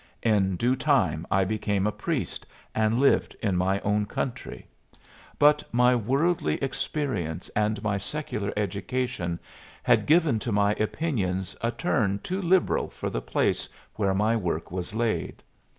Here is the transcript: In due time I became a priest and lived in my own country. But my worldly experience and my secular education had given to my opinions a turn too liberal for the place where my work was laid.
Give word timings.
In 0.23 0.55
due 0.55 0.75
time 0.75 1.27
I 1.29 1.43
became 1.43 1.85
a 1.85 1.91
priest 1.91 2.47
and 2.73 2.97
lived 2.97 3.35
in 3.39 3.55
my 3.55 3.79
own 3.81 4.07
country. 4.07 4.65
But 5.37 5.63
my 5.71 5.95
worldly 5.95 6.55
experience 6.55 7.49
and 7.49 7.83
my 7.83 7.99
secular 7.99 8.51
education 8.57 9.39
had 9.83 10.07
given 10.07 10.39
to 10.39 10.51
my 10.51 10.73
opinions 10.73 11.55
a 11.61 11.69
turn 11.69 12.17
too 12.23 12.41
liberal 12.41 12.89
for 12.89 13.11
the 13.11 13.21
place 13.21 13.69
where 13.93 14.15
my 14.15 14.35
work 14.35 14.71
was 14.71 14.95
laid. 14.95 15.43